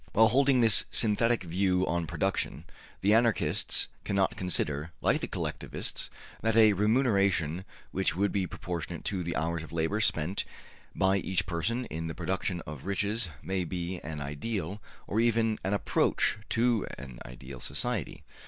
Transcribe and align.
``While 0.15 0.29
holding 0.31 0.61
this 0.61 0.85
synthetic 0.91 1.43
view 1.43 1.85
on 1.85 2.07
production, 2.07 2.65
the 3.01 3.13
Anarchists 3.13 3.87
cannot 4.03 4.35
consider, 4.35 4.89
like 4.99 5.21
the 5.21 5.27
Collectivists, 5.27 6.09
that 6.41 6.55
a 6.57 6.73
remuneration 6.73 7.65
which 7.91 8.15
would 8.15 8.31
be 8.31 8.47
proportionate 8.47 9.05
to 9.05 9.21
the 9.21 9.35
hours 9.35 9.61
of 9.61 9.71
labor 9.71 9.99
spent 9.99 10.43
by 10.95 11.17
each 11.17 11.45
person 11.45 11.85
in 11.85 12.07
the 12.07 12.15
production 12.15 12.61
of 12.61 12.87
riches 12.87 13.29
may 13.43 13.63
be 13.63 13.99
an 13.99 14.19
ideal, 14.21 14.81
or 15.05 15.19
even 15.19 15.59
an 15.63 15.75
approach 15.75 16.39
to 16.49 16.87
an 16.97 17.19
ideal, 17.23 17.59
society.'' 17.59 18.23